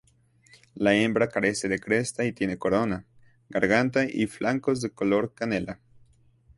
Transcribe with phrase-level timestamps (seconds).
[0.73, 3.05] La hembra carece de cresta y tiene corona,
[3.49, 5.79] garganta y flancos de color canela.